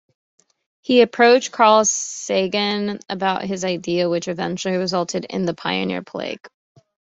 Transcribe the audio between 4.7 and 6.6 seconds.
resulted in the Pioneer plaque.